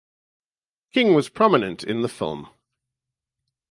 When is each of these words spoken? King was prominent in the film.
King 0.93 1.13
was 1.13 1.29
prominent 1.29 1.83
in 1.83 2.01
the 2.01 2.09
film. 2.09 2.49